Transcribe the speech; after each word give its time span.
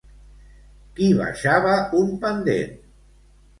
Qui 0.95 1.09
baixava 1.19 1.77
un 2.01 2.11
pendent? 2.27 2.75